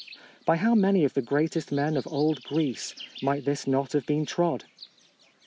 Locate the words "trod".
4.25-4.65